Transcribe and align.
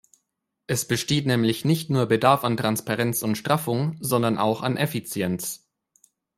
Es 0.65 0.87
besteht 0.87 1.27
nämlich 1.27 1.63
nicht 1.63 1.91
nur 1.91 2.07
Bedarf 2.07 2.43
an 2.43 2.57
Transparenz 2.57 3.21
und 3.21 3.37
Straffung, 3.37 3.97
sondern 4.01 4.39
auch 4.39 4.63
an 4.63 4.75
Effizienz. 4.75 5.69